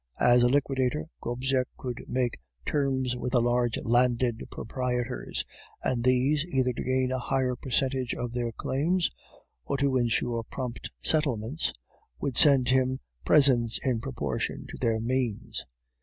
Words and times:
As 0.19 0.41
a 0.41 0.49
liquidator, 0.49 1.09
Gobseck 1.21 1.67
could 1.77 2.05
make 2.07 2.39
terms 2.65 3.15
with 3.15 3.33
the 3.33 3.39
large 3.39 3.77
landed 3.83 4.41
proprietors; 4.49 5.45
and 5.83 6.03
these, 6.03 6.43
either 6.43 6.73
to 6.73 6.81
gain 6.83 7.11
a 7.11 7.19
higher 7.19 7.55
percentage 7.55 8.15
of 8.15 8.33
their 8.33 8.51
claims, 8.51 9.11
or 9.63 9.77
to 9.77 9.97
ensure 9.97 10.41
prompt 10.45 10.89
settlements, 11.03 11.71
would 12.19 12.35
send 12.35 12.69
him 12.69 12.99
presents 13.25 13.77
in 13.85 13.99
proportion 13.99 14.65
to 14.69 14.77
their 14.81 14.99
means. 14.99 15.67